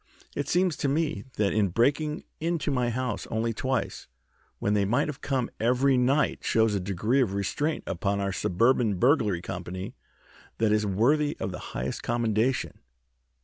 It 0.35 0.49
seems 0.49 0.75
to 0.77 0.87
me 0.87 1.25
that 1.33 1.53
in 1.53 1.67
breaking 1.67 2.23
into 2.39 2.71
my 2.71 2.89
house 2.89 3.27
only 3.27 3.53
twice 3.53 4.07
when 4.57 4.73
they 4.73 4.83
might 4.83 5.07
have 5.07 5.21
come 5.21 5.51
every 5.59 5.95
night 5.95 6.39
shows 6.43 6.73
a 6.73 6.79
degree 6.79 7.21
of 7.21 7.35
restraint 7.35 7.83
upon 7.85 8.19
our 8.19 8.33
Suburban 8.33 8.95
Burglary 8.97 9.43
Company 9.43 9.93
that 10.57 10.71
is 10.71 10.87
worthy 10.87 11.37
of 11.39 11.51
the 11.51 11.59
highest 11.77 12.01
commendation. 12.01 12.79